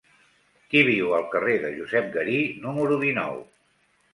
Qui 0.71 0.81
viu 0.87 1.13
al 1.17 1.27
carrer 1.35 1.57
de 1.65 1.71
Josep 1.77 2.09
Garí 2.17 2.41
número 2.65 2.99
dinou? 3.07 3.39